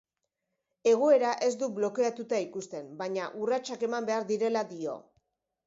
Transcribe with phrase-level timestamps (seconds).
[0.91, 4.99] Egoera ez du blokeatuta ikusten, baina urratsak eman behar direla dio.